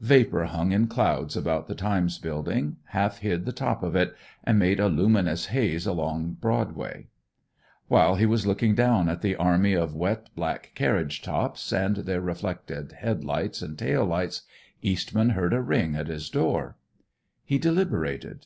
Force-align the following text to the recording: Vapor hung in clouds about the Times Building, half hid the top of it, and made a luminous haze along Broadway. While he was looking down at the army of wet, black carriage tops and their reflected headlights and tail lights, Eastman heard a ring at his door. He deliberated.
Vapor 0.00 0.44
hung 0.44 0.70
in 0.72 0.86
clouds 0.86 1.34
about 1.34 1.66
the 1.66 1.74
Times 1.74 2.18
Building, 2.18 2.76
half 2.88 3.20
hid 3.20 3.46
the 3.46 3.52
top 3.54 3.82
of 3.82 3.96
it, 3.96 4.14
and 4.44 4.58
made 4.58 4.80
a 4.80 4.86
luminous 4.86 5.46
haze 5.46 5.86
along 5.86 6.36
Broadway. 6.42 7.06
While 7.86 8.16
he 8.16 8.26
was 8.26 8.46
looking 8.46 8.74
down 8.74 9.08
at 9.08 9.22
the 9.22 9.34
army 9.36 9.72
of 9.72 9.94
wet, 9.96 10.28
black 10.36 10.72
carriage 10.74 11.22
tops 11.22 11.72
and 11.72 11.96
their 11.96 12.20
reflected 12.20 12.92
headlights 12.98 13.62
and 13.62 13.78
tail 13.78 14.04
lights, 14.04 14.42
Eastman 14.82 15.30
heard 15.30 15.54
a 15.54 15.62
ring 15.62 15.96
at 15.96 16.08
his 16.08 16.28
door. 16.28 16.76
He 17.46 17.56
deliberated. 17.56 18.44